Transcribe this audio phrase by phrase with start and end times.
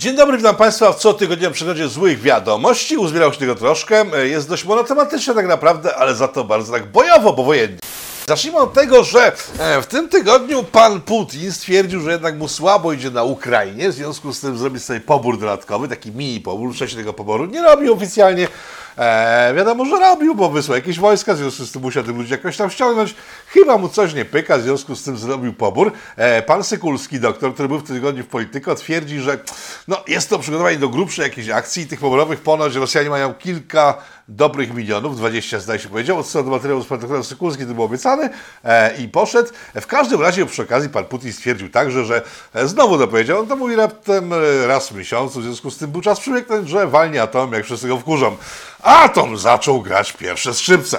[0.00, 2.96] Dzień dobry, witam Państwa w cotygodniowym przeglądzie złych wiadomości.
[2.96, 4.04] Uzbierał się tego troszkę.
[4.28, 7.76] Jest dość monotematycznie tak naprawdę, ale za to bardzo tak bojowo, bo wojennie.
[8.26, 12.92] Zacznijmy od tego, że e, w tym tygodniu pan Putin stwierdził, że jednak mu słabo
[12.92, 17.02] idzie na Ukrainie, w związku z tym zrobi sobie pobór dodatkowy, taki mini pobór, wcześniej
[17.02, 18.48] tego poboru nie robił oficjalnie.
[18.98, 22.32] E, wiadomo, że robił, bo wysłał jakieś wojska, w związku z tym musiał tych ludzi
[22.32, 23.14] jakoś tam ściągnąć.
[23.46, 25.92] Chyba mu coś nie pyka, w związku z tym zrobił pobór.
[26.16, 29.38] E, pan Sykulski, doktor, który był w tym tygodniu w Polityko, twierdzi, że
[29.88, 31.86] no, jest to przygotowanie do grubszej jakiejś akcji.
[31.86, 33.98] Tych poborowych ponoć Rosjanie mają kilka
[34.30, 38.30] dobrych milionów, 20 zdaje się powiedział, od strony materiału z pan Sykulski to był obiecany
[38.64, 39.50] e, i poszedł.
[39.74, 42.22] W każdym razie przy okazji pan Putin stwierdził także, że
[42.54, 45.78] e, znowu to powiedział, on to mówi raptem e, raz w miesiącu, w związku z
[45.78, 48.36] tym był czas przywyknąć, że walnie atom, jak wszyscy go wkurzą.
[48.82, 50.98] Atom zaczął grać pierwsze skrzypce.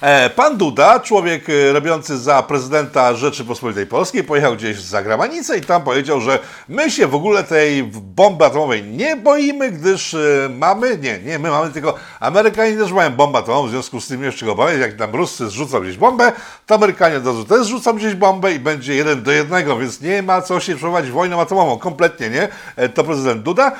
[0.00, 5.60] E, Pan Duda, człowiek e, robiący za prezydenta Rzeczypospolitej Polskiej, pojechał gdzieś za granicę i
[5.60, 10.18] tam powiedział, że my się w ogóle tej bomby atomowej nie boimy, gdyż e,
[10.58, 14.22] mamy, nie, nie, my mamy, tylko Amerykanie też mają bombę atomową, w związku z tym
[14.22, 16.32] jeszcze go obawiać, jak tam Ruscy zrzucą gdzieś bombę,
[16.66, 20.22] to Amerykanie od razu też zrzucą gdzieś bombę i będzie jeden do jednego, więc nie
[20.22, 22.48] ma co się przeprowadzić wojną atomową, kompletnie nie,
[22.88, 23.72] to prezydent Duda.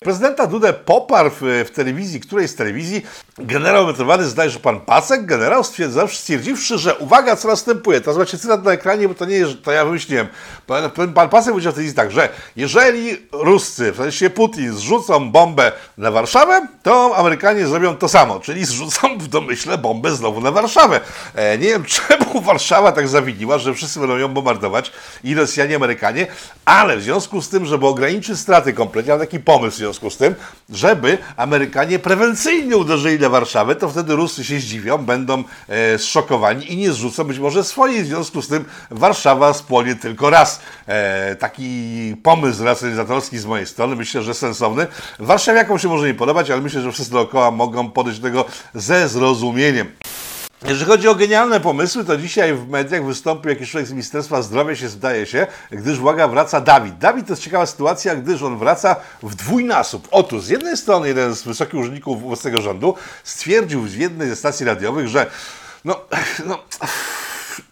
[0.00, 3.02] Prezydenta Dudę poparł w, telewizji, której z telewizji
[3.38, 5.64] generał emerytowany, się pan Pacek, generał
[6.08, 8.00] stwierdziwszy, że uwaga, co następuje.
[8.00, 10.26] To zobaczcie cytat na ekranie, bo to nie jest, to ja wymyśliłem.
[10.66, 15.72] Pan, pan Pacek powiedział w telewizji tak, że jeżeli Ruscy, w sensie Putin, zrzucą bombę
[15.98, 21.00] na Warszawę, to Amerykanie zrobią to samo, czyli zrzucą w domyśle bombę znowu na Warszawę.
[21.34, 24.92] E, nie wiem, czemu Warszawa tak zawiniła, że wszyscy będą ją bombardować,
[25.24, 26.26] i Rosjanie, Amerykanie,
[26.64, 30.34] ale w związku z tym, żeby ograniczyć straty kompletnie, mam taki pomysł, związku z tym,
[30.70, 36.76] żeby Amerykanie prewencyjnie uderzyli na Warszawę, to wtedy Rusy się zdziwią, będą e, zszokowani i
[36.76, 38.04] nie zrzucą być może swojej.
[38.04, 40.60] W związku z tym Warszawa spłonie tylko raz.
[40.86, 44.86] E, taki pomysł racjonizatorski z mojej strony, myślę, że sensowny.
[45.18, 49.08] Warszawiakom się może nie podobać, ale myślę, że wszyscy dookoła mogą podejść do tego ze
[49.08, 49.86] zrozumieniem.
[50.66, 54.76] Jeżeli chodzi o genialne pomysły, to dzisiaj w mediach wystąpił jakiś człowiek z Ministerstwa Zdrowia,
[54.76, 56.98] się zdaje się, gdyż uwaga, wraca Dawid.
[56.98, 60.08] Dawid to jest ciekawa sytuacja, gdyż on wraca w dwójnasób.
[60.10, 64.66] Otóż z jednej strony jeden z wysokich urzędników obecnego rządu stwierdził w jednej ze stacji
[64.66, 65.26] radiowych, że
[65.84, 66.00] no,
[66.46, 66.58] no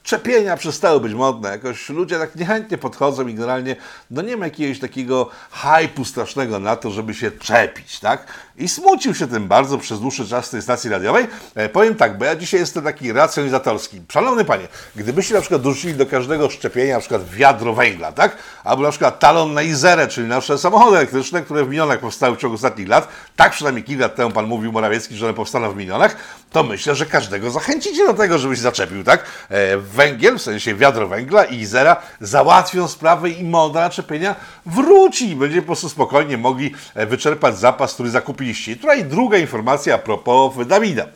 [0.06, 1.48] czepienia przestały być modne.
[1.48, 3.76] Jakoś ludzie tak niechętnie podchodzą i generalnie
[4.10, 8.26] no nie ma jakiegoś takiego hypu strasznego na to, żeby się czepić, tak?
[8.56, 11.26] I smucił się tym bardzo przez dłuższy czas tej stacji radiowej.
[11.54, 14.00] E, powiem tak, bo ja dzisiaj jestem taki racjonizatorski.
[14.12, 18.36] Szanowny Panie, gdybyście na przykład dorzucili do każdego szczepienia na przykład wiadro węgla, tak?
[18.64, 22.38] Albo na przykład talon na Izerę, czyli nasze samochody elektryczne, które w minionach powstały w
[22.38, 25.76] ciągu ostatnich lat, tak przynajmniej kilka lat temu Pan mówił Morawiecki, że one powstaną w
[25.76, 26.16] minionach,
[26.56, 29.24] to myślę, że każdego zachęcicie do tego, żeby się zaczepił, tak?
[29.48, 34.34] E, węgiel, w sensie wiadro węgla i Izera załatwią sprawę i moda na czepienia
[34.66, 38.72] wróci i będziecie po prostu spokojnie mogli e, wyczerpać zapas, który zakupiliście.
[38.72, 41.06] I tutaj druga informacja a propos Dawida.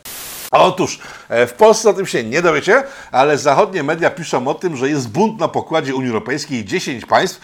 [0.51, 4.77] Otóż e, w Polsce o tym się nie dowiecie, ale zachodnie media piszą o tym,
[4.77, 6.65] że jest bunt na pokładzie Unii Europejskiej.
[6.65, 7.41] 10 państw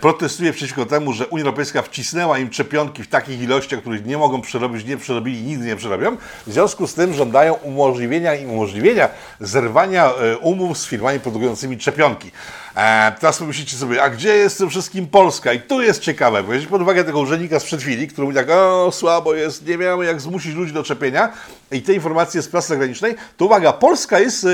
[0.00, 4.40] protestuje przeciwko temu, że Unia Europejska wcisnęła im szczepionki w takich ilościach, których nie mogą
[4.40, 6.16] przerobić, nie przerobili i nigdy nie przerobią.
[6.46, 9.08] W związku z tym żądają umożliwienia im umożliwienia
[9.40, 12.30] zerwania e, umów z firmami produkującymi szczepionki.
[12.76, 15.52] E, teraz pomyślicie sobie, a gdzie jest tym wszystkim Polska?
[15.52, 18.92] I tu jest ciekawe, bo pod uwagę tego urzędnika sprzed chwili, który mówi tak, o
[18.92, 21.32] słabo jest, nie wiemy jak zmusić ludzi do czepienia
[21.70, 24.48] i te informacje z prasy zagranicznej, to uwaga, Polska jest e,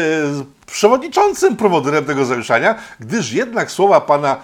[0.66, 4.36] przewodniczącym prowodyrem tego zamieszania, gdyż jednak słowa pana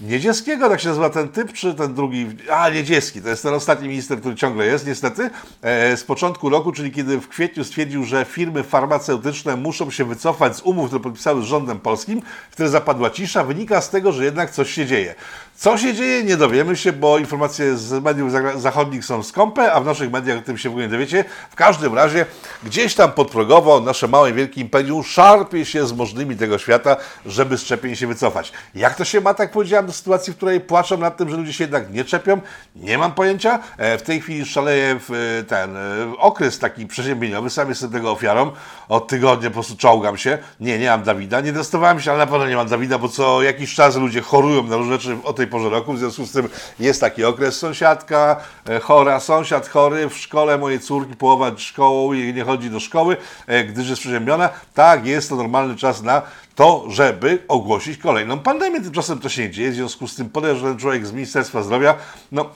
[0.00, 2.26] Niedzieskiego, tak się nazywa ten typ, czy ten drugi?
[2.50, 5.30] A, Niedzieski, to jest ten ostatni minister, który ciągle jest, niestety.
[5.62, 10.56] E, z początku roku, czyli kiedy w kwietniu stwierdził, że firmy farmaceutyczne muszą się wycofać
[10.56, 14.50] z umów, które podpisały z rządem polskim, wtedy zapadła cisza, wynika z tego, że jednak
[14.50, 15.14] coś się dzieje.
[15.56, 19.86] Co się dzieje, nie dowiemy się, bo informacje z mediów zachodnich są skąpe, a w
[19.86, 21.24] naszych mediach o tym się w ogóle nie dowiecie.
[21.50, 22.26] W każdym razie,
[22.64, 26.96] gdzieś tam podprogowo nasze małe, wielkie imperium szarpie się z możnymi tego świata,
[27.26, 28.52] żeby szczepień się wycofać.
[28.74, 31.52] Jak to się ma, tak powiedziałem, do sytuacji, w której płaczą nad tym, że ludzie
[31.52, 32.40] się jednak nie czepią?
[32.76, 33.58] Nie mam pojęcia.
[33.78, 34.98] E, w tej chwili szaleje
[35.40, 35.80] e, ten e,
[36.18, 38.52] okres taki przeziębieniowy, sam jestem tego ofiarą.
[38.88, 40.38] Od tygodnia po prostu czołgam się.
[40.60, 41.40] Nie, nie mam Dawida.
[41.40, 44.62] Nie testowałem się, ale na pewno nie mam Dawida, bo co jakiś czas ludzie chorują
[44.62, 46.48] na różne rzeczy o tej tej porze roku, w związku z tym
[46.78, 47.58] jest taki okres.
[47.58, 52.80] Sąsiadka e, chora, sąsiad chory, w szkole mojej córki połowa szkołą i nie chodzi do
[52.80, 54.48] szkoły, e, gdyż jest przeziębiona.
[54.74, 56.22] Tak, jest to normalny czas na
[56.54, 58.80] to, żeby ogłosić kolejną pandemię.
[58.80, 61.94] Tymczasem to się nie dzieje, w związku z tym podejrzany człowiek z Ministerstwa Zdrowia,
[62.32, 62.50] no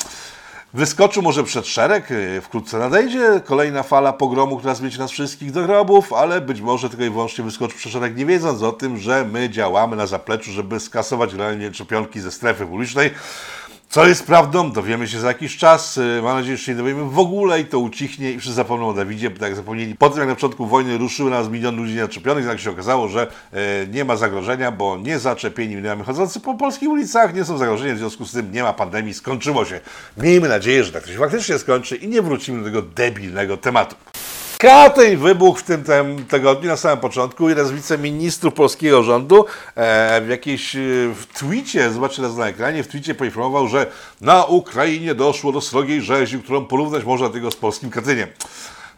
[0.75, 5.62] Wyskoczył może przed szereg, e, wkrótce nadejdzie kolejna fala pogromu, która zmieci nas wszystkich do
[5.62, 9.25] grobów, ale być może tylko i wyłącznie wyskoczył przed szereg, nie wiedząc o tym, że
[9.25, 13.11] my działamy na zapleczu, żeby skasować realnie szczepionki ze strefy publicznej.
[13.90, 15.99] Co jest prawdą, dowiemy się za jakiś czas.
[15.99, 18.88] E, Mam nadzieję, że się nie dowiemy w ogóle i to ucichnie i wszyscy zapomną
[18.88, 19.94] o Dawidzie, bo tak zapomnieli.
[19.94, 23.26] Po tym, jak na początku wojny ruszyły nas milion ludzi naczepionych, tak się okazało, że
[23.52, 27.94] e, nie ma zagrożenia, bo nie zaczepieni mamy chodzący po polskich ulicach, nie są zagrożeni,
[27.94, 29.81] w związku z tym nie ma pandemii, skończyło się.
[30.17, 33.96] Miejmy nadzieję, że tak to się faktycznie skończy i nie wrócimy do tego debilnego tematu.
[34.58, 35.84] Katyń wybuchł w tym,
[36.28, 37.49] tygodniu na samym początku.
[37.49, 39.44] Jeden z wiceministrów polskiego rządu
[39.75, 40.78] e, w jakiejś e,
[41.14, 43.87] w twicie, zobaczcie teraz na ekranie, w twicie poinformował, że
[44.20, 48.28] na Ukrainie doszło do srogiej rzezi, którą porównać można tego z polskim Katyniem.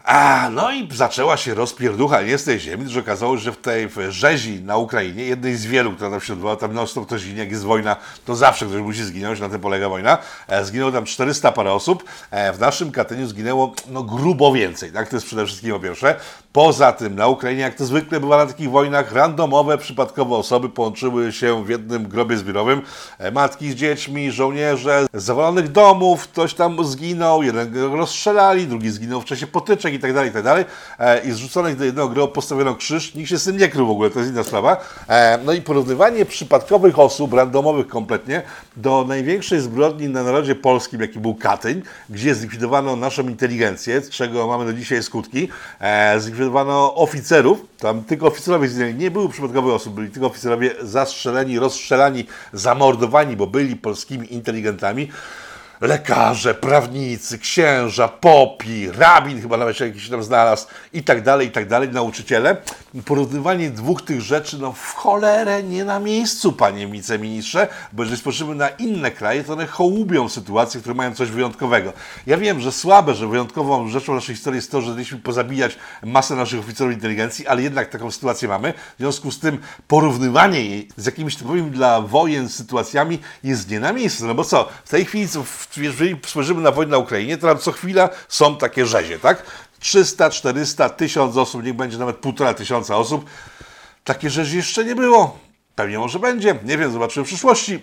[0.03, 3.57] A, no i zaczęła się rozpierducha nie z tej ziemi, że okazało się, że w
[3.57, 7.25] tej rzezi na Ukrainie, jednej z wielu, która tam się odbyła, tam non stop ktoś
[7.25, 7.95] ginie, jak jest wojna,
[8.25, 10.17] to zawsze ktoś musi zginąć, na tym polega wojna.
[10.47, 15.09] E, zginęło tam 400 parę osób, e, w naszym Katyniu zginęło no grubo więcej, tak,
[15.09, 16.15] to jest przede wszystkim po pierwsze.
[16.53, 21.31] Poza tym na Ukrainie, jak to zwykle bywa na takich wojnach, randomowe, przypadkowe osoby połączyły
[21.31, 22.81] się w jednym grobie zbiorowym.
[23.17, 29.21] E, matki z dziećmi, żołnierze z zawalonych domów, ktoś tam zginął, jeden rozstrzelali, drugi zginął
[29.21, 30.65] w czasie potyczek i tak dalej, i tak dalej.
[30.99, 33.89] E, I zrzuconych do jednego grobu postawiono krzyż, nikt się z tym nie krył w
[33.89, 34.77] ogóle, to jest inna sprawa.
[35.07, 38.41] E, No i porównywanie przypadkowych osób, randomowych kompletnie,
[38.77, 44.47] do największej zbrodni na narodzie polskim, jaki był Katyń, gdzie zlikwidowano naszą inteligencję, z czego
[44.47, 45.49] mamy do dzisiaj skutki.
[45.79, 51.59] E, Zlikwidowano oficerów, tam tylko oficerowie zginęli, nie były przypadkowe osoby, byli tylko oficerowie zastrzeleni,
[51.59, 55.07] rozstrzelani, zamordowani, bo byli polskimi inteligentami
[55.81, 61.51] lekarze, prawnicy, księża, popi, rabin chyba nawet się jakiś tam znalazł i tak dalej, i
[61.51, 62.57] tak dalej, nauczyciele.
[63.05, 68.55] Porównywanie dwóch tych rzeczy, no w cholerę nie na miejscu, panie wiceministrze, bo jeżeli spojrzymy
[68.55, 71.93] na inne kraje, to one hołubią sytuacje, które mają coś wyjątkowego.
[72.27, 76.35] Ja wiem, że słabe, że wyjątkową rzeczą naszej historii jest to, że mieliśmy pozabijać masę
[76.35, 78.73] naszych oficerów inteligencji, ale jednak taką sytuację mamy.
[78.73, 79.57] W związku z tym
[79.87, 84.27] porównywanie jej z jakimiś typowymi dla wojen sytuacjami jest nie na miejscu.
[84.27, 87.57] No bo co, w tej chwili, w- jeżeli spojrzymy na wojnę na Ukrainie, to tam
[87.57, 89.43] co chwila są takie rzezie, tak?
[89.79, 93.25] 300, 400, 1000 osób, niech będzie nawet półtora tysiąca osób.
[94.03, 95.39] Takie rzezi jeszcze nie było.
[95.75, 97.79] Pewnie może będzie, nie wiem, zobaczymy w przyszłości.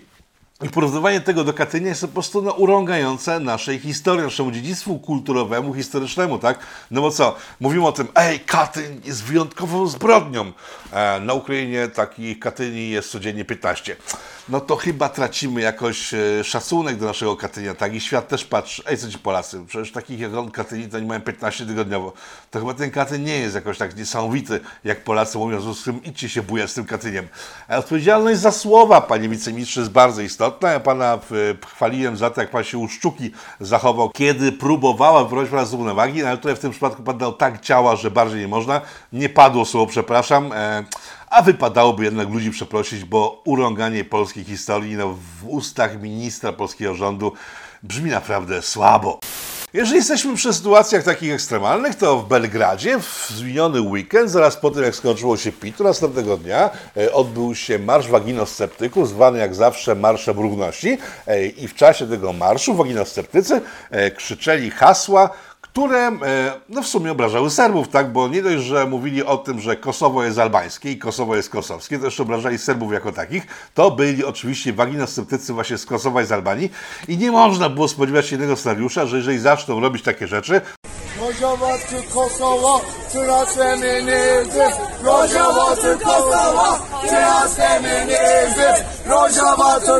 [0.62, 5.75] I porównywanie tego do Katynia jest po prostu no, urągające naszej historii, naszemu dziedzictwu kulturowemu,
[5.75, 6.58] historycznemu, tak?
[6.90, 10.52] No bo co, mówimy o tym, ej, Katyń jest wyjątkową zbrodnią.
[10.93, 13.96] E, na Ukrainie takich Katyni jest codziennie 15.
[14.49, 17.94] No to chyba tracimy jakoś e, szacunek do naszego Katynia, tak?
[17.94, 21.06] I świat też patrzy, ej, co ci Polacy, przecież takich jak on Katyni to oni
[21.06, 22.12] mają 15 tygodniowo.
[22.50, 26.29] To chyba ten Katyn nie jest jakoś tak niesamowity, jak Polacy mówią, z tym idźcie
[26.29, 27.29] się bujać z tym Katyniem.
[27.69, 30.70] A odpowiedzialność za słowa, panie wiceministrze, jest bardzo istotna.
[30.70, 31.19] Ja pana e,
[31.67, 33.31] chwaliłem za to, jak pan się u Szczuki
[33.61, 37.32] zachował, kiedy próbowała wyprowadzić pana z równowagi, no ale tutaj w tym przypadku pan dał
[37.32, 38.81] tak ciała, że bardziej nie można.
[39.12, 40.52] Nie padło słowo przepraszam.
[41.30, 47.32] A wypadałoby jednak ludzi przeprosić, bo urąganie polskiej historii no, w ustach ministra polskiego rządu
[47.82, 49.20] brzmi naprawdę słabo.
[49.72, 54.82] Jeżeli jesteśmy przy sytuacjach takich ekstremalnych, to w Belgradzie w miniony weekend, zaraz po tym
[54.82, 60.38] jak skończyło się PIT, następnego dnia e, odbył się Marsz Waginosceptyków, zwany jak zawsze Marszem
[60.38, 60.98] Równości.
[61.26, 65.30] E, I w czasie tego marszu waginosceptycy e, krzyczeli hasła,
[65.78, 68.12] które e, no w sumie obrażały Serbów, tak?
[68.12, 71.99] Bo nie dość, że mówili o tym, że Kosowo jest albańskie i Kosowo jest kosowskie,
[71.99, 73.47] to jeszcze obrażali Serbów jako takich.
[73.75, 76.70] To byli oczywiście waginosceptycy właśnie z Kosowa i z Albanii
[77.08, 80.61] i nie można było spodziewać się innego scenariusza, że jeżeli zaczną robić takie rzeczy,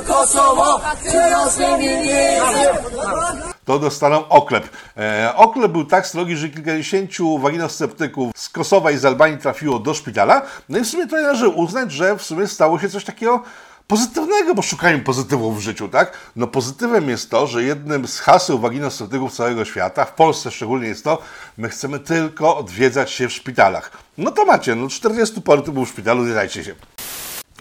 [0.03, 0.81] Kosovo,
[1.13, 3.48] teraz feminizm.
[3.69, 4.69] To dostaną oklep.
[4.97, 9.95] E, oklep był tak srogi, że kilkadziesięciu waginosceptyków z Kosowa i z Albanii trafiło do
[9.95, 10.43] szpitala.
[10.69, 13.43] No i w sumie to należy uznać, że w sumie stało się coś takiego
[13.87, 16.13] pozytywnego, bo szukają pozytywów w życiu, tak?
[16.37, 21.05] No pozytywem jest to, że jednym z haseł waginosceptyków całego świata, w Polsce szczególnie jest
[21.05, 21.19] to,
[21.59, 23.91] my chcemy tylko odwiedzać się w szpitalach.
[24.19, 26.75] No to macie, no 40 paru tu był w szpitalu, zwiedzajcie się.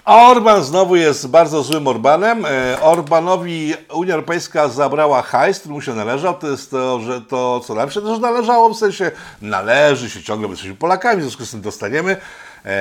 [0.07, 2.45] Orban znowu jest bardzo złym Orbanem.
[2.45, 6.33] E, Orbanowi Unia Europejska zabrała hajs, który mu się należał.
[6.33, 9.11] To jest to, że to, co nam się też należało, w sensie
[9.41, 12.17] należy się ciągle, bo jesteśmy Polakami, w związku z tym dostaniemy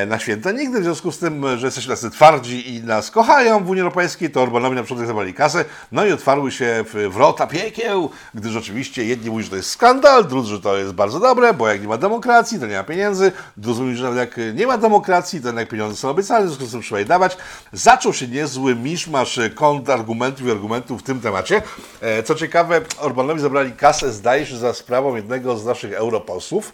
[0.07, 0.81] na święta nigdy.
[0.81, 4.43] W związku z tym, że jesteśmy tacy twardzi i nas kochają w Unii Europejskiej, to
[4.43, 9.43] Orbanowi na przykład zabrali kasę, no i otwarły się wrota piekieł, gdyż oczywiście jedni mówią,
[9.45, 12.61] że to jest skandal, drudzy, że to jest bardzo dobre, bo jak nie ma demokracji,
[12.61, 15.97] to nie ma pieniędzy, drudzy mówią, że nawet jak nie ma demokracji, to jednak pieniądze
[15.97, 17.37] są obiecane, w związku z tym trzeba je dawać.
[17.73, 21.63] Zaczął się niezły miszmasz e, kontrargumentów i argumentów w tym temacie.
[22.01, 26.73] E, Co ciekawe, Orbanowi zabrali kasę, zdaje się, za sprawą jednego z naszych europosłów,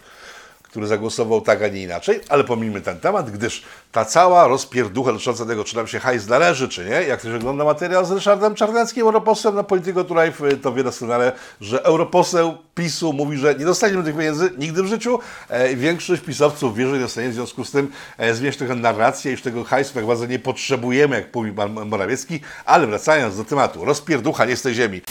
[0.73, 5.45] który zagłosował tak, a nie inaczej, ale pomijmy ten temat, gdyż ta cała rozpierducha dotycząca
[5.45, 9.03] tego, czy nam się hajs należy, czy nie, jak też wygląda materiał z Ryszardem Czarneckim,
[9.03, 14.15] europosłem na Polityko Turajf, to wie doskonale, że europoseł PiSu mówi, że nie dostaniemy tych
[14.15, 15.19] pieniędzy nigdy w życiu.
[15.49, 19.33] E, większość pisowców wierzy, że nie dostanie, w związku z tym e, zmieniać trochę narrację,
[19.33, 23.85] iż tego hajsu tak bardzo nie potrzebujemy, jak mówi pan Morawiecki, ale wracając do tematu,
[23.85, 25.01] rozpierducha nie z tej ziemi.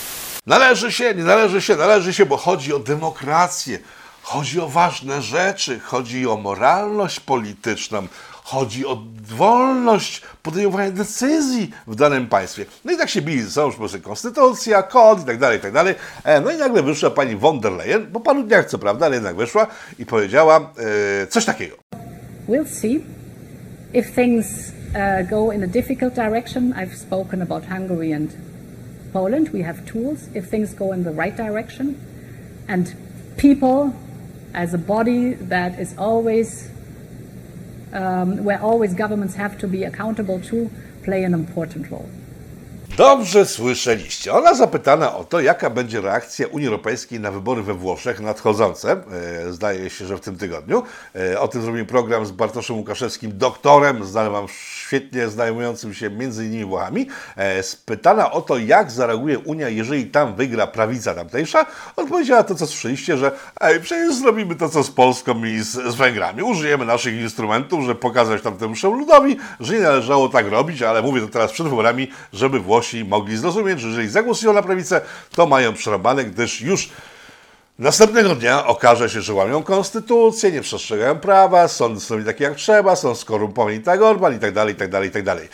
[0.47, 3.79] Należy się, nie należy się, należy się, bo chodzi o demokrację,
[4.33, 8.07] chodzi o ważne rzeczy, chodzi o moralność polityczną,
[8.43, 9.03] chodzi o
[9.37, 12.65] wolność podejmowania decyzji w danym państwie.
[12.85, 15.73] No i tak się bili ze sobą, prostu konstytucja, kod i tak dalej, i tak
[15.73, 15.95] dalej.
[16.25, 19.15] E, No i nagle wyszła pani von der Leyen, po paru dniach co prawda, ale
[19.15, 19.67] jednak wyszła
[19.99, 20.73] i powiedziała
[21.23, 21.77] e, coś takiego.
[22.49, 23.05] We'll see.
[23.95, 28.31] If things uh, go in a difficult direction, I've spoken about Hungary and
[29.13, 29.49] Poland.
[29.55, 30.19] We have tools.
[30.35, 31.95] If things go in the right direction,
[32.69, 32.95] and
[33.37, 33.93] people,
[34.55, 36.71] as a body that is always,
[37.93, 40.71] um, where always governments have to be accountable to,
[41.05, 42.09] play an important role.
[42.97, 44.33] Dobrze słyszeliście.
[44.33, 48.93] Ona zapytana o to, jaka będzie reakcja Unii Europejskiej na wybory we Włoszech nadchodzące.
[49.49, 50.83] E, Zdaje się, że w tym tygodniu.
[51.17, 56.47] E, O tym zrobimy program z Bartoszem Łukaszewskim, doktorem, znanym Wam świetnie znajmującym się między
[56.47, 57.09] innymi Włochami.
[57.37, 62.67] E, Spytana o to, jak zareaguje Unia, jeżeli tam wygra prawica tamtejsza, odpowiedziała to, co
[62.67, 66.43] słyszeliście, że ej, przecież zrobimy to, co z Polską i z, z Węgrami.
[66.43, 71.29] Użyjemy naszych instrumentów, żeby pokazać tamtemu ludowi, że nie należało tak robić, ale mówię to
[71.29, 75.01] teraz przed wyborami, żeby Włosi mogli zrozumieć, że jeżeli zagłosują na prawicę,
[75.35, 76.91] to mają przerobane, gdyż już
[77.79, 82.55] Następnego dnia okaże się, że łamią konstytucję, nie przestrzegają prawa, sądy są nie takie jak
[82.55, 85.49] trzeba, są skorumpowani tak Orban i tak dalej, i tak dalej, i tak dalej.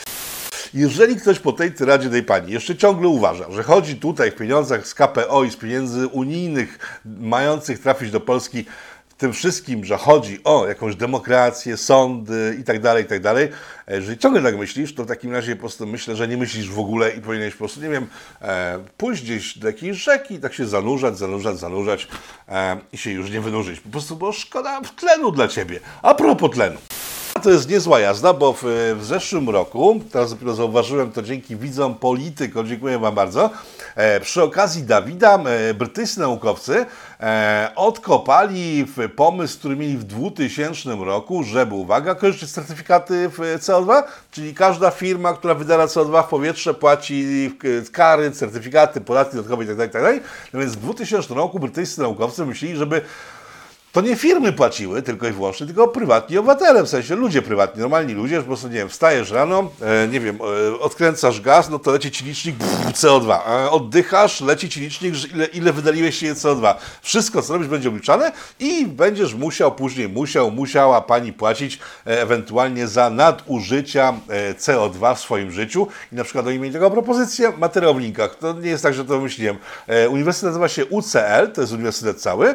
[0.75, 4.87] Jeżeli ktoś po tej tyradzie tej pani jeszcze ciągle uważa, że chodzi tutaj w pieniądzach
[4.87, 8.65] z KPO i z pieniędzy unijnych mających trafić do Polski
[9.19, 13.49] tym wszystkim, że chodzi o jakąś demokrację, sądy i tak dalej, i tak dalej,
[13.89, 16.71] e, jeżeli ciągle tak myślisz, to w takim razie po prostu myślę, że nie myślisz
[16.71, 18.07] w ogóle i powinieneś po prostu, nie wiem,
[18.43, 22.09] e, pójść gdzieś do jakiejś rzeki i tak się zanurzać, zanurzać, zanurzać
[22.49, 23.81] e, i się już nie wynurzyć.
[23.81, 25.81] Po prostu, bo szkoda tlenu dla ciebie.
[26.03, 26.79] A propos tlenu.
[27.43, 28.63] To jest niezła jazda, bo w,
[28.99, 33.51] w zeszłym roku, teraz dopiero zauważyłem to dzięki widzom politykom, dziękuję Wam bardzo,
[34.21, 36.87] przy okazji Dawida e, brytyjscy naukowcy
[37.21, 38.87] e, odkopali
[39.17, 45.35] pomysł, który mieli w 2000 roku, żeby, uwaga, kojarzycie certyfikaty w CO2, czyli każda firma,
[45.35, 50.21] która wydala CO2 w powietrze płaci e, kary, certyfikaty, podatki dodatkowe itd., itd.
[50.53, 53.03] No więc w 2000 roku brytyjscy naukowcy myśleli, żeby
[53.99, 58.15] to nie firmy płaciły tylko i wyłącznie, tylko prywatni obywatele, w sensie ludzie prywatni, normalni
[58.15, 60.39] ludzie, po prostu, nie wiem, wstajesz rano, e, nie wiem,
[60.75, 65.15] e, odkręcasz gaz, no to leci ci licznik pff, CO2, e, oddychasz, leci ci licznik,
[65.15, 66.75] że ile, ile wydaliłeś się CO2.
[67.03, 72.89] Wszystko, co robisz, będzie obliczane i będziesz musiał później, musiał, musiała pani płacić e, ewentualnie
[72.89, 77.95] za nadużycia e, CO2 w swoim życiu i na przykład oni mieli taką propozycję, materiał
[77.95, 79.57] w linkach, to nie jest tak, że to wymyśliłem.
[79.87, 82.55] E, Uniwersytet nazywa się UCL, to jest uniwersytet cały,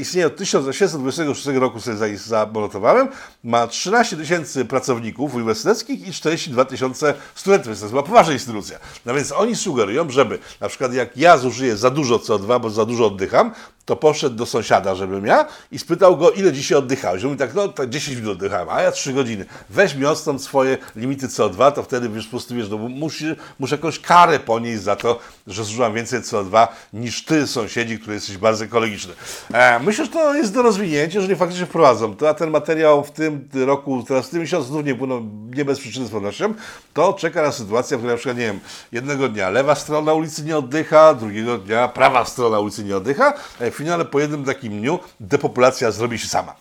[0.00, 3.08] Istnieje od 1826 roku, sobie za- zanotowałem.
[3.44, 8.78] Ma 13 tysięcy pracowników uniwersyteckich i 42 tysiące studentów, więc to chyba poważna instytucja.
[9.06, 12.84] No więc oni sugerują, żeby na przykład jak ja zużyję za dużo CO2, bo za
[12.84, 13.52] dużo oddycham,
[13.86, 17.22] to poszedł do sąsiada, żebym ja i spytał go, ile dzisiaj oddychałeś.
[17.22, 19.44] On mówi tak, no tak 10 minut oddychałem, a ja 3 godziny.
[19.70, 23.24] Weź mi odstąd swoje limity CO2, to wtedy wiesz, po prostu wiesz, no, musi,
[23.58, 28.38] muszę jakąś karę ponieść za to, że zużyłam więcej CO2 niż ty, sąsiedzi, który jesteś
[28.38, 29.12] bardzo ekologiczny.
[29.52, 33.10] E, myślę, że to jest do rozwinięcia, jeżeli faktycznie wprowadzą to, a ten materiał w
[33.10, 36.54] tym roku, teraz w tym miesiącu znów nie płyną, nie bez przyczyny z pewnością,
[36.94, 38.60] to czeka na sytuacja, w której na przykład, nie wiem,
[38.92, 43.70] jednego dnia lewa strona ulicy nie oddycha, drugiego dnia prawa strona ulicy nie oddycha, e,
[43.76, 46.54] w finale po jednym takim dniu depopulacja zrobi się sama.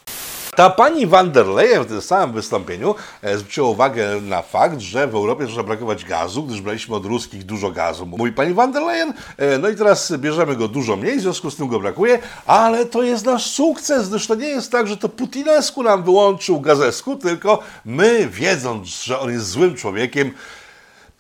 [0.56, 5.08] Ta pani van der Leyen w tym samym wystąpieniu e, zwróciła uwagę na fakt, że
[5.08, 8.06] w Europie zaczyna brakować gazu, gdyż braliśmy od ruskich dużo gazu.
[8.06, 11.52] Mówi pani van der Leyen, e, no i teraz bierzemy go dużo mniej, w związku
[11.52, 14.98] z tym go brakuje, ale to jest nasz sukces, gdyż to nie jest tak, że
[14.98, 20.32] to Putinesku nam wyłączył gazesku, tylko my, wiedząc, że on jest złym człowiekiem,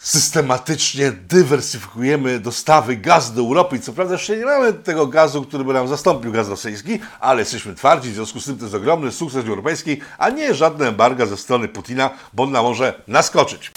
[0.05, 5.63] systematycznie dywersyfikujemy dostawy gazu do Europy i co prawda jeszcze nie mamy tego gazu, który
[5.63, 9.11] by nam zastąpił gaz rosyjski, ale jesteśmy twardzi, w związku z tym to jest ogromny
[9.11, 13.71] sukces Unii Europejskiej, a nie żadne embarga ze strony Putina, bo on nam może naskoczyć.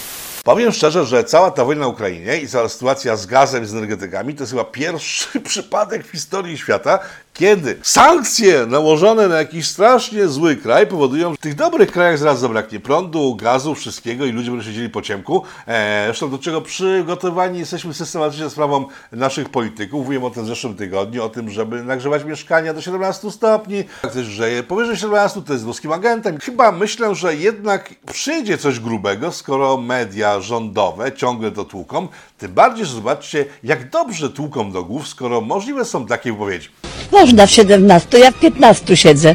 [0.45, 4.35] Powiem szczerze, że cała ta wojna na Ukrainie i cała sytuacja z gazem, z energetykami
[4.35, 6.99] to jest chyba pierwszy przypadek w historii świata,
[7.39, 12.41] kiedy sankcje nałożone na jakiś strasznie zły kraj powodują, że w tych dobrych krajach zaraz
[12.41, 15.43] zabraknie prądu, gazu, wszystkiego i ludzie będą siedzieli po ciemku.
[15.67, 20.01] E, zresztą do czego przygotowani jesteśmy systematycznie sprawą naszych polityków.
[20.01, 23.77] Mówiłem o tym w zeszłym tygodniu, o tym, żeby nagrzewać mieszkania do 17 stopni.
[23.77, 26.39] Jak ktoś grzeje powyżej 17, to jest ruskim agentem.
[26.39, 32.09] Chyba myślę, że jednak przyjdzie coś grubego, skoro media rządowe ciągle to tłuką.
[32.39, 36.69] Tym bardziej, że zobaczcie, jak dobrze tłuką do głów, skoro możliwe są takie wypowiedzi.
[37.13, 39.35] Można w 17, ja w 15 siedzę.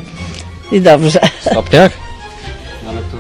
[0.72, 1.20] I dobrze.
[1.52, 1.92] stopniach?
[2.88, 3.18] Ale to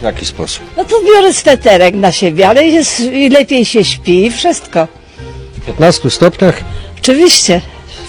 [0.00, 0.62] w jaki sposób?
[0.76, 4.88] No to biorę sweterek na siebie, ale jest, i lepiej się śpi i wszystko.
[5.56, 6.60] W 15 stopniach?
[6.98, 7.60] Oczywiście.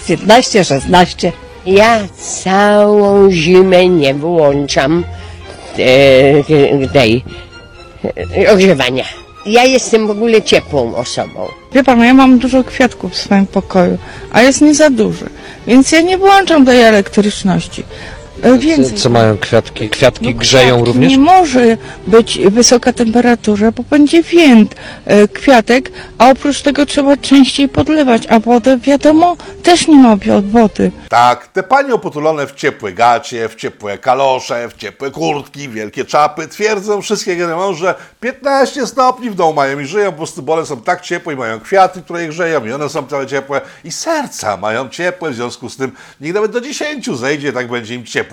[0.06, 1.32] 15, 16.
[1.66, 2.00] Ja
[2.42, 5.04] całą zimę nie wyłączam
[5.78, 7.24] e, tej
[8.36, 9.21] e, ogrzewania.
[9.46, 11.48] Ja jestem w ogóle ciepłą osobą.
[11.72, 13.98] Wie pan, ja mam dużo kwiatków w swoim pokoju,
[14.32, 15.26] a jest nie za duży,
[15.66, 17.84] więc ja nie włączam tej elektryczności.
[18.42, 18.98] E, Co, Więcej.
[18.98, 19.88] co mają kwiatki?
[19.90, 21.10] Kwiatki No, grzeją kwiatki również?
[21.12, 27.68] Nie może być wysoka temperatura, bo będzie wind e, kwiatek, a oprócz tego trzeba częściej
[27.68, 30.90] podlewać, a wodę wiadomo też nie ma od wody.
[31.08, 36.48] Tak, te panie opotulone w ciepłe gacie, w ciepłe kalosze, w ciepłe kurtki, wielkie czapy
[36.48, 40.80] twierdzą wszystkie generalnie, że 15 stopni w domu mają i żyją, po prostu bole są
[40.80, 44.56] tak ciepłe i mają kwiaty, które je grzeją i one są całe ciepłe i serca
[44.56, 48.31] mają ciepłe, w związku z tym niech nawet do 10 zejdzie, tak będzie im ciepło.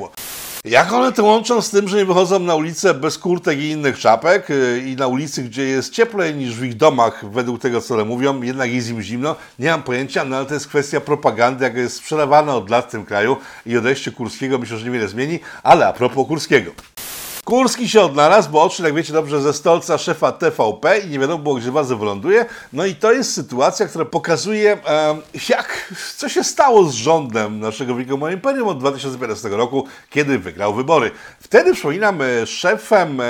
[0.65, 3.99] Jak one to łączą z tym, że nie wychodzą na ulicę bez kurtek i innych
[3.99, 7.93] czapek yy, i na ulicy, gdzie jest cieplej niż w ich domach, według tego, co
[7.93, 11.63] one mówią, jednak jest im zimno, nie mam pojęcia, no ale to jest kwestia propagandy,
[11.63, 15.39] jaka jest sprzedawana od lat w tym kraju i odejście Kurskiego myślę, że niewiele zmieni,
[15.63, 16.71] ale a propos Kurskiego.
[17.49, 21.43] Kurski się odnalazł, bo odszedł, jak wiecie dobrze, ze stolca szefa TVP i nie wiadomo
[21.43, 22.45] było, gdzie wazę wyląduje.
[22.73, 24.77] No i to jest sytuacja, która pokazuje,
[25.49, 31.11] jak, co się stało z rządem naszego wielkiego imperium od 2015 roku, kiedy wygrał wybory.
[31.39, 33.25] Wtedy, przypominam, e, szefem e,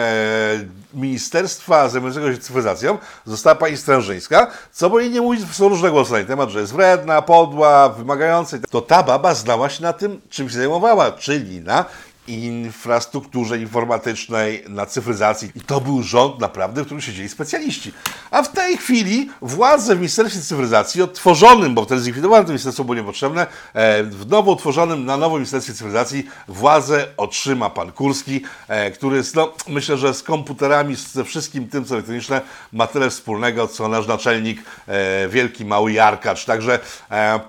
[0.94, 6.12] Ministerstwa Zajmującego się Cyfryzacją została pani Strężyńska, co bo jej nie mówić, są różne głosy
[6.12, 8.58] na ten temat, że jest wredna, podła, wymagająca.
[8.70, 11.86] To ta baba znała się na tym, czym się zajmowała, czyli na
[12.30, 15.52] infrastrukturze informatycznej, na cyfryzacji.
[15.56, 17.94] I to był rząd naprawdę, w którym siedzieli specjaliści.
[18.32, 22.96] A w tej chwili władze w Ministerstwie Cyfryzacji, odtworzonym, bo wtedy zlikwidowano to ministerstwo, było
[22.96, 29.18] niepotrzebne, e, w nowo utworzonym, na nowo Ministerstwie Cyfryzacji władzę otrzyma pan Kurski, e, który
[29.18, 32.42] jest, no, myślę, że z komputerami, ze wszystkim tym, co elektroniczne,
[32.74, 36.46] ma tyle wspólnego, co nasz naczelnik, e, wielki, mały Jarkacz.
[36.46, 36.80] Także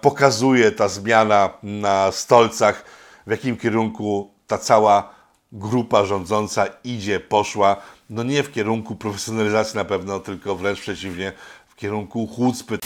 [0.00, 2.84] pokazuje ta zmiana na stolcach,
[3.26, 5.10] w jakim kierunku ta cała
[5.52, 7.76] grupa rządząca idzie, poszła,
[8.10, 11.32] no nie w kierunku profesjonalizacji na pewno, tylko wręcz przeciwnie,
[11.68, 12.78] w kierunku chucpy.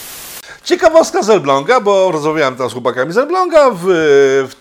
[0.63, 3.85] Ciekawostka z Elbląga, bo rozmawiałem tam z chłopakami z Elbląga w,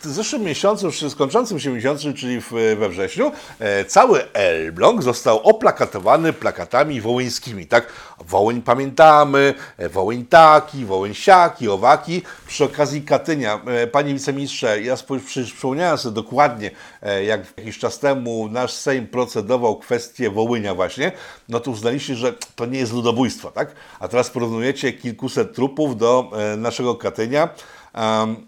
[0.03, 5.38] w zeszłym miesiącu, już skończącym się miesiącu, czyli w, we wrześniu, e, cały Elbląg został
[5.38, 7.87] oplakatowany plakatami wołyńskimi, tak?
[8.21, 12.23] Wołyń pamiętamy, e, Wołyń taki, Wołyń siaki, owaki.
[12.55, 16.71] Przy okazji Katynia, e, panie wiceministrze, ja przypomniałem sobie dokładnie,
[17.03, 21.12] e, jak jakiś czas temu nasz Sejm procedował kwestię Wołynia właśnie,
[21.49, 23.75] no to uznaliście, że to nie jest ludobójstwo, tak?
[24.01, 27.49] A teraz porównujecie kilkuset trupów do e, naszego Katynia.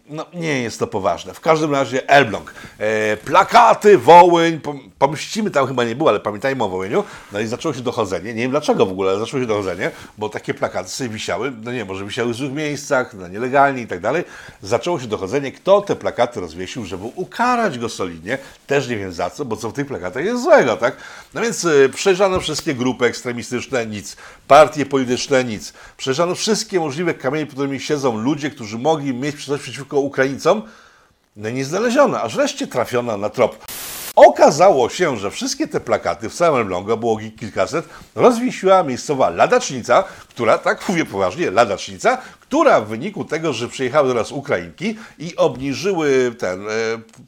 [0.09, 1.35] No, nie jest to poważne.
[1.35, 2.55] W każdym razie Elbląg.
[2.79, 7.05] E, plakaty, Wołyń, pom- pomścimy tam chyba nie było, ale pamiętajmy o Wołyniu.
[7.33, 8.35] No i zaczęło się dochodzenie.
[8.35, 11.73] Nie wiem dlaczego w ogóle, ale zaczęło się dochodzenie, bo takie plakaty sobie wisiały, no
[11.73, 14.25] nie, może wisiały w złych miejscach, no nielegalnie i tak dalej.
[14.63, 18.39] Zaczęło się dochodzenie, kto te plakaty rozwiesił, żeby ukarać go solidnie.
[18.67, 20.97] Też nie wiem za co, bo co w tych plakatach jest złego, tak?
[21.35, 24.17] No więc e, przejrzano wszystkie grupy ekstremistyczne, nic.
[24.49, 25.73] Partie polityczne, nic.
[25.97, 30.63] Przejrzano wszystkie możliwe kamienie, pod którymi siedzą ludzie, którzy mogli mieć coś przeciwko Ukraińcom.
[31.37, 33.67] No nie znaleziono, aż wreszcie trafiono na trop.
[34.17, 40.59] Okazało się, że wszystkie te plakaty w całym a było kilkaset, rozwiesiła miejscowa ladacznica, która,
[40.59, 42.19] tak mówię poważnie, ladacznica,
[42.49, 46.73] która w wyniku tego, że przyjechały do nas Ukrainki i obniżyły ten, e,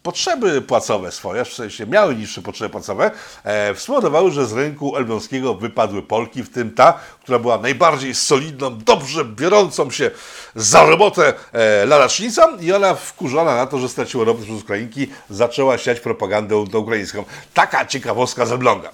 [0.03, 3.11] potrzeby płacowe swoje, w sensie miały niższe potrzeby płacowe,
[3.45, 8.79] e, spowodowały, że z rynku elbląskiego wypadły Polki, w tym ta, która była najbardziej solidną,
[8.79, 10.11] dobrze biorącą się
[10.55, 15.79] za robotę e, ladacznicą i ona wkurzona na to, że straciła robotę przez Ukrainki, zaczęła
[15.79, 17.25] siać propagandę ukraińską.
[17.55, 18.91] Taka ciekawostka z Elbląga.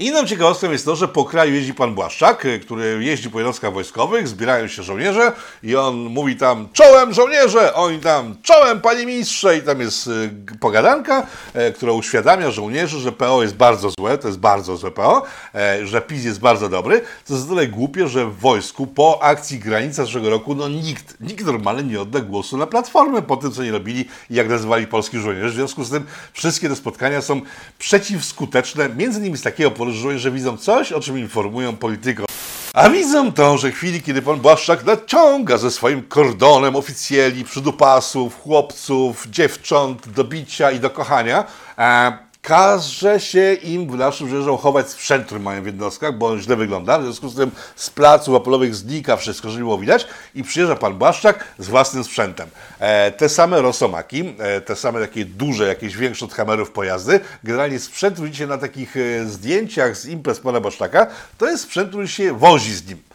[0.00, 3.72] Inną ciekawostką jest to, że po kraju jeździ pan Błaszczak, y, który jeździ po jednostkach
[3.72, 5.32] wojskowych, zbierają się żołnierze
[5.62, 10.30] i on mówi tam czołem żołnierze, oni tam czołem panie ministrze i tam jest y,
[10.60, 15.22] pogadanka, e, która uświadamia żołnierzy, że PO jest bardzo złe, to jest bardzo złe PO,
[15.54, 17.00] e, że PiS jest bardzo dobry.
[17.26, 21.44] To jest tyle głupie, że w wojsku po akcji Granica zeszłego roku no nikt, nikt
[21.44, 25.20] normalny nie odda głosu na Platformę po tym, co nie robili i jak nazywali polskich
[25.20, 25.50] żołnierzy.
[25.50, 27.40] W związku z tym wszystkie te spotkania są
[27.78, 32.26] przeciwskuteczne, między innymi z takiego powodu, że widzą coś, o czym informują polityków.
[32.74, 39.26] A widzą to, że chwili, kiedy pan Błaszczak naciąga ze swoim kordonem oficjeli, przydupasów, chłopców,
[39.30, 41.44] dziewcząt do bicia i do kochania,
[41.78, 46.40] e, każe się im w naszym żołnierzom chować sprzęt, który mają w jednostkach, bo on
[46.40, 46.98] źle wygląda.
[46.98, 50.76] W związku z tym z placów apolowych znika wszystko, że nie było widać i przyjeżdża
[50.76, 52.48] pan Błaszczak z własnym sprzętem.
[52.78, 57.78] E, te same Rosomaki, e, te same takie duże, jakieś większe od Hammerów pojazdy, generalnie
[57.78, 61.06] sprzęt widzicie na takich e, zdjęciach z imprez pana Błaszczaka,
[61.38, 63.09] to jest sprzęt, który się wozi z nim.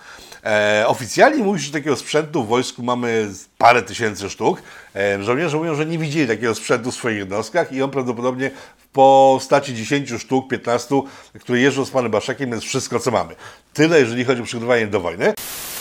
[0.46, 4.62] E, oficjalnie mówi się, że takiego sprzętu w wojsku mamy parę tysięcy sztuk.
[4.96, 8.88] E, żołnierze mówią, że nie widzieli takiego sprzętu w swoich jednostkach i on prawdopodobnie w
[8.88, 11.02] postaci 10 sztuk, 15,
[11.40, 13.36] które jeżdżą z panem Baszakiem, jest wszystko, co mamy.
[13.74, 15.34] Tyle, jeżeli chodzi o przygotowanie do wojny.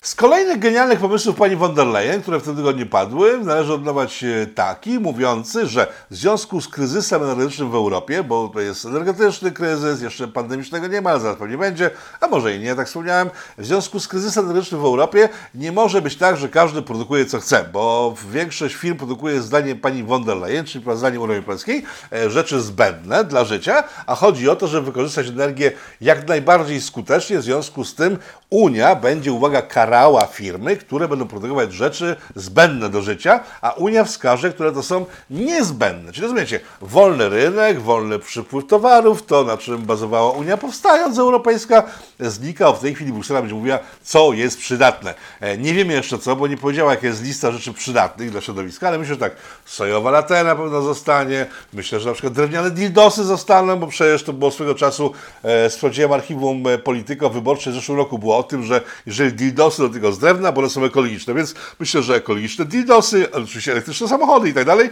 [0.05, 4.25] Z kolejnych genialnych pomysłów pani von der Leyen, które w tym tygodniu padły, należy oddawać
[4.25, 9.53] e, taki, mówiący, że w związku z kryzysem energetycznym w Europie, bo to jest energetyczny
[9.53, 11.91] kryzys, jeszcze pandemicznego nie ma, ale zaraz pewnie będzie,
[12.21, 16.03] a może i nie, tak wspomniałem, w związku z kryzysem energetycznym w Europie nie może
[16.03, 20.37] być tak, że każdy produkuje co chce, bo większość firm produkuje zdaniem pani von der
[20.37, 24.87] Leyen, czyli zdaniem Unii Europejskiej, e, rzeczy zbędne dla życia, a chodzi o to, żeby
[24.87, 28.19] wykorzystać energię jak najbardziej skutecznie, w związku z tym
[28.51, 29.63] Unia będzie, uwaga,
[29.95, 35.07] karała firmy, które będą produkować rzeczy zbędne do życia, a Unia wskaże, które to są
[35.31, 36.13] niezbędne.
[36.13, 41.83] Czyli rozumiecie, wolny rynek, wolny przypływ towarów, to na czym bazowała Unia powstając europejska,
[42.21, 45.15] znika, w tej chwili Bruksela będzie mówiła, co jest przydatne.
[45.41, 48.89] E, Nie wiemy jeszcze co, bo nie powiedziała, jaka jest lista rzeczy przydatnych dla środowiska,
[48.89, 53.25] ale myślę, że tak, sojowa latę na pewno zostanie, myślę, że na przykład drewniane dildosy
[53.25, 57.99] zostaną, bo przecież to było swego czasu, e, sprawdziłem archiwum e, Polityko Wyborcze w zeszłym
[57.99, 61.35] roku, było o tym, że jeżeli dildosy do tego z drewna, bo one są ekologiczne,
[61.35, 64.91] więc myślę, że ekologiczne dildosy, oczywiście elektryczne samochody i tak dalej,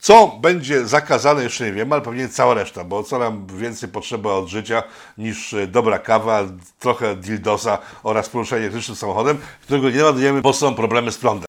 [0.00, 4.32] co będzie zakazane, jeszcze nie wiem, ale pewnie cała reszta, bo co nam więcej potrzeba
[4.32, 4.82] od życia
[5.18, 6.42] niż e, dobra kawa,
[6.78, 11.46] trochę dildosa oraz poruszenie elektrycznym samochodem, którego nie ładujemy, bo są problemy z prądem.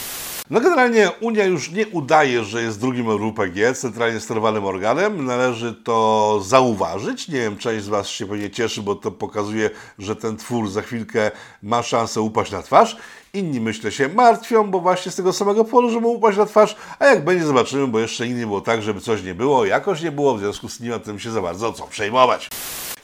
[0.49, 5.25] No generalnie Unia już nie udaje, że jest drugim RUPG, centralnie sterowanym organem.
[5.25, 7.27] Należy to zauważyć.
[7.27, 10.81] Nie wiem, część z Was się pewnie cieszy, bo to pokazuje, że ten twór za
[10.81, 11.31] chwilkę
[11.63, 12.97] ma szansę upaść na twarz.
[13.33, 16.75] Inni myślę się martwią, bo właśnie z tego samego powodu, że mu upaść na twarz,
[16.99, 20.01] a jak będzie zobaczymy, bo jeszcze nigdy nie było tak, żeby coś nie było, jakoś
[20.01, 22.49] nie było, w związku z nie ma tym się za bardzo co przejmować.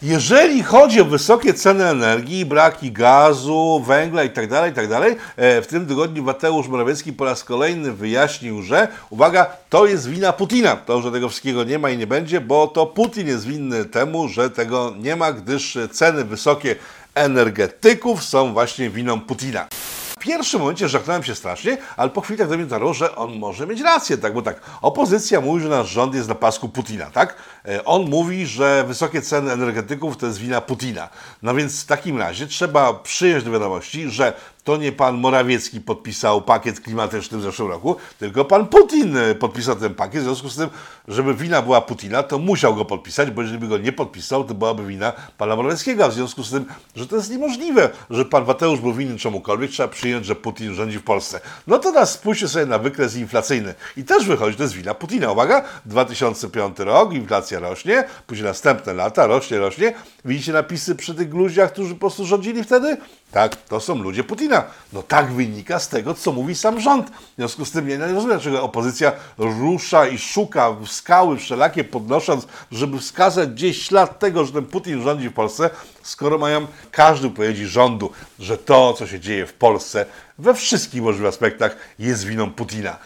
[0.02, 6.24] Jeżeli chodzi o wysokie ceny energii, braki gazu, węgla itd., itd., e, w tym tygodniu
[6.24, 10.76] Mateusz Morawiecki po raz kolejny wyjaśnił, że uwaga, to jest wina Putina.
[10.76, 14.28] To, że tego wszystkiego nie ma i nie będzie, bo to Putin jest winny temu,
[14.28, 16.76] że tego nie ma, gdyż ceny wysokie
[17.16, 19.68] energetyków są właśnie winą Putina.
[20.24, 23.68] Pierwszym momencie żachnąłem się strasznie, ale po chwili tak do mnie dotarło, że on może
[23.68, 27.36] mieć rację, tak, bo tak, opozycja mówi, że nasz rząd jest na pasku Putina, tak?
[27.66, 31.10] E, On mówi, że wysokie ceny energetyków to jest wina Putina.
[31.42, 34.34] No więc w takim razie trzeba przyjąć do wiadomości, że
[34.64, 39.76] to nie pan Morawiecki podpisał pakiet klimatyczny w zeszłym roku, tylko pan Putin e, podpisał
[39.76, 40.22] ten pakiet.
[40.22, 40.70] W związku z tym,
[41.08, 44.54] żeby wina była Putina, to musiał go podpisać, bo jeżeli by go nie podpisał, to
[44.54, 46.10] byłaby wina pana Morawieckiego.
[46.10, 49.90] W związku z tym, że to jest niemożliwe, że pan Mateusz był winny czemukolwiek, trzeba
[49.90, 51.40] przyjąć, że Putin rządzi w Polsce.
[51.68, 53.74] No to teraz spójrzcie sobie na wykres inflacyjny.
[53.98, 55.32] I też wychodzi, to jest wina Putina.
[55.32, 59.94] Uwaga, 2005 rok, inflacja rośnie, później następne lata, rośnie, rośnie.
[60.26, 62.98] Widzicie napisy przy tych ludziach, którzy po prostu rządzili wtedy?
[63.34, 64.64] Tak, to są ludzie Putina.
[64.94, 67.10] No tak wynika z tego, co mówi sam rząd.
[67.10, 71.84] W związku z tym ja nie rozumiem, dlaczego opozycja rusza i szuka w skały wszelakie
[71.84, 75.70] podnosząc, żeby wskazać gdzieś ślad tego, że ten Putin rządzi w Polsce,
[76.04, 80.06] skoro mają każdy powiedzieć rządu, że to, co się dzieje w Polsce
[80.38, 82.98] we wszystkich możliwych aspektach jest winą Putina.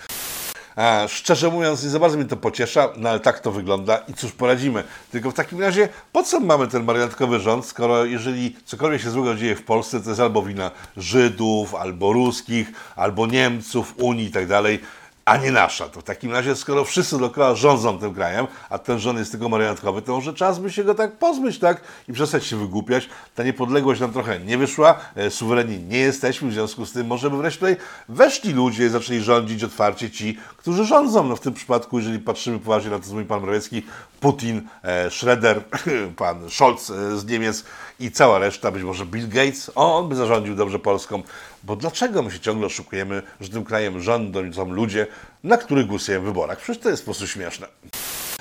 [0.78, 4.14] A, szczerze mówiąc, nie za bardzo mnie to pociesza, no ale tak to wygląda i
[4.14, 4.84] cóż poradzimy.
[5.12, 9.36] Tylko w takim razie, po co mamy ten marionetkowy rząd, skoro jeżeli cokolwiek się złego
[9.36, 14.48] dzieje w Polsce, to jest albo wina Żydów, albo ruskich, albo Niemców, Unii i tak
[14.48, 14.80] dalej.
[15.28, 15.90] A nie nasza.
[15.90, 19.50] To w takim razie, skoro wszyscy dookoła rządzą tym krajem, a ten rząd jest tylko
[19.50, 21.82] marionetkowy, to może czas by się go tak pozbyć, tak?
[22.08, 23.10] I przestać się wygłupiać.
[23.36, 27.38] Ta niepodległość nam trochę nie wyszła, e, nie jesteśmy, w związku z tym może by
[27.38, 27.78] wreszcie tutaj
[28.10, 31.24] weszli ludzie i zaczęli rządzić otwarcie ci, którzy rządzą.
[31.24, 33.84] No w tym przypadku, jeżeli patrzymy poważnie na to, co mówi pan Morawiecki,
[34.20, 35.64] Putin, e, Schroeder,
[36.18, 37.64] pan Scholz e, z Niemiec
[38.00, 41.24] i cała reszta, być może Bill Gates, on by zarządził dobrze Polską.
[41.64, 45.08] Bo dlaczego my się ciągle oszukujemy, że tym krajem rządzą ludzie,
[45.44, 46.58] na których głosujemy w wyborach?
[46.58, 47.68] Przecież to jest po prostu śmieszne.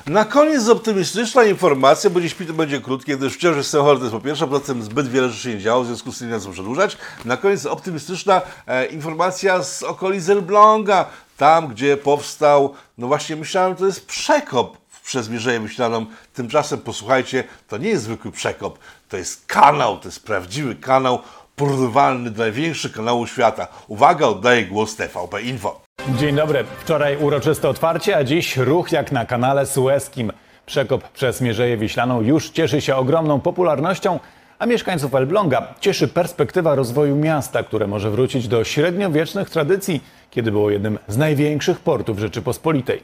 [0.06, 4.16] Na koniec optymistyczna informacja, bo dziś to będzie krótkie, gdyż wciąż jestem chory, to jest
[4.16, 6.52] po pierwsze, poza tym zbyt wiele rzeczy nie działo, w związku z tym nie chcę
[6.52, 6.96] przedłużać.
[7.24, 13.86] Na koniec optymistyczna e, informacja z okolic Elbląga, tam gdzie powstał, no właśnie myślałem, to
[13.86, 16.06] jest przekop przez Mierzeję Myślaną.
[16.34, 21.18] Tymczasem posłuchajcie, to nie jest zwykły przekop, to jest kanał, to jest prawdziwy kanał
[21.56, 23.68] porównywalny do największych kanałów świata.
[23.88, 25.80] Uwaga, oddaję głos TVP Info.
[26.18, 26.64] Dzień dobry.
[26.80, 30.32] Wczoraj uroczyste otwarcie, a dziś ruch jak na kanale Sueskim.
[30.66, 34.20] Przekop przez Mierzeję Wiślaną już cieszy się ogromną popularnością,
[34.58, 40.70] a mieszkańców Elbląga cieszy perspektywa rozwoju miasta, które może wrócić do średniowiecznych tradycji, kiedy było
[40.70, 43.02] jednym z największych portów Rzeczypospolitej.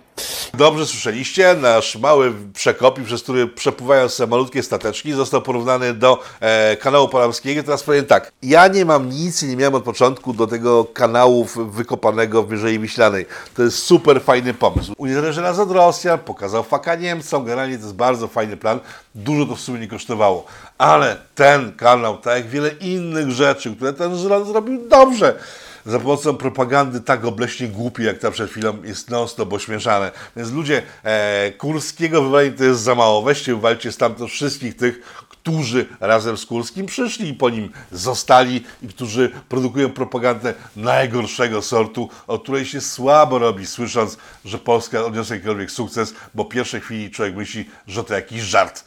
[0.54, 7.08] Dobrze słyszeliście, nasz mały przekop, przez który przepływają malutkie stateczki, został porównany do e, kanału
[7.08, 7.62] palamskiego.
[7.62, 11.46] Teraz powiem tak, ja nie mam nic i nie miałem od początku do tego kanału
[11.70, 13.26] wykopanego w Mierzei Wiślanej.
[13.54, 14.94] To jest super fajny pomysł.
[14.96, 18.80] Uniezależnił nas od Rosjan, pokazał faka Niemcom, generalnie to jest bardzo fajny plan.
[19.14, 20.44] Dużo to w sumie nie kosztowało.
[20.78, 25.38] Ale ten kanał, tak jak wiele innych rzeczy, które ten rząd zrobił dobrze,
[25.87, 30.12] za pomocą propagandy tak obleśnie głupi, jak ta przed chwilą, jest non-stop ośmieszane.
[30.37, 33.23] Więc ludzie, e, Kurskiego wywalenie to jest za mało.
[33.23, 38.88] Weźcie, wywalcie stamtąd wszystkich tych, którzy razem z Kurskim przyszli i po nim zostali i
[38.88, 45.71] którzy produkują propagandę najgorszego sortu, o której się słabo robi, słysząc, że Polska odniosła jakikolwiek
[45.71, 48.85] sukces, bo w pierwszej chwili człowiek myśli, że to jakiś żart.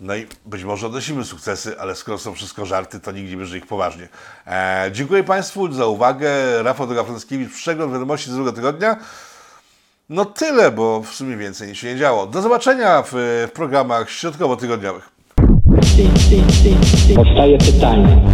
[0.00, 3.58] No i być może odnosimy sukcesy, ale skoro są wszystko żarty, to nikt nie bierze
[3.58, 4.08] ich poważnie.
[4.46, 6.28] E, dziękuję Państwu za uwagę.
[6.62, 8.96] Rafał Dogafranskiewicz, przegląd wiadomości z drugiego tygodnia.
[10.08, 12.26] No tyle, bo w sumie więcej się nie działo.
[12.26, 13.12] Do zobaczenia w,
[13.48, 15.10] w programach środkowo-tygodniowych.
[17.14, 18.26] Powstaje pytanie,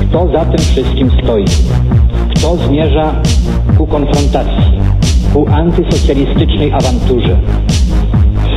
[0.00, 1.44] kto za tym wszystkim stoi?
[2.36, 3.22] Kto zmierza
[3.78, 4.80] ku konfrontacji,
[5.32, 7.40] ku antysocjalistycznej awanturze?